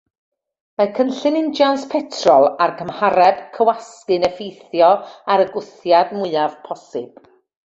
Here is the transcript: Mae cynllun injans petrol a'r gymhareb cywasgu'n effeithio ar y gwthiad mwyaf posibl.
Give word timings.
Mae 0.81 0.87
cynllun 0.99 1.35
injans 1.41 1.83
petrol 1.91 2.47
a'r 2.67 2.73
gymhareb 2.79 3.43
cywasgu'n 3.59 4.27
effeithio 4.31 4.91
ar 5.37 5.45
y 5.45 5.47
gwthiad 5.55 6.17
mwyaf 6.23 6.59
posibl. 6.71 7.31